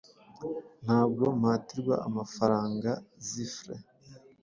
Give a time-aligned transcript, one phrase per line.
[0.83, 3.73] Ntabwo mpatirwa amafarangaZifre